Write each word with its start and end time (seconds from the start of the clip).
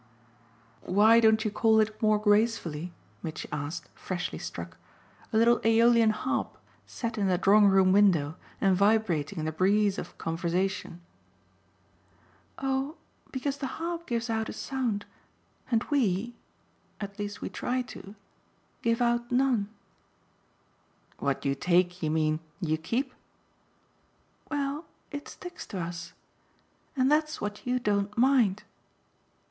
"Why 0.87 1.19
don't 1.19 1.45
you 1.45 1.51
call 1.51 1.79
it 1.79 2.01
more 2.01 2.17
gracefully," 2.17 2.91
Mitchy 3.21 3.47
asked, 3.51 3.87
freshly 3.93 4.39
struck, 4.39 4.77
"a 5.31 5.37
little 5.37 5.61
aeolian 5.63 6.09
harp 6.09 6.57
set 6.87 7.19
in 7.19 7.27
the 7.27 7.37
drawing 7.37 7.67
room 7.67 7.91
window 7.91 8.35
and 8.59 8.75
vibrating 8.75 9.37
in 9.37 9.45
the 9.45 9.51
breeze 9.51 9.99
of 9.99 10.17
conversation?" 10.17 11.01
"Oh 12.57 12.95
because 13.31 13.57
the 13.59 13.67
harp 13.77 14.07
gives 14.07 14.27
out 14.27 14.49
a 14.49 14.53
sound, 14.53 15.05
and 15.69 15.83
WE 15.91 16.33
at 16.99 17.19
least 17.19 17.39
we 17.41 17.49
try 17.49 17.83
to 17.83 18.15
give 18.81 19.03
out 19.03 19.31
none." 19.31 19.69
"What 21.19 21.45
you 21.45 21.53
take, 21.53 22.01
you 22.01 22.09
mean, 22.09 22.39
you 22.59 22.79
keep?" 22.79 23.13
"Well, 24.49 24.85
it 25.11 25.27
sticks 25.27 25.67
to 25.67 25.79
us. 25.79 26.13
And 26.97 27.11
that's 27.11 27.39
what 27.39 27.67
you 27.67 27.77
don't 27.77 28.17
mind!" 28.17 28.63